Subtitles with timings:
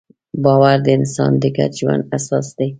[0.43, 2.67] باور د انسان د ګډ ژوند اساس دی.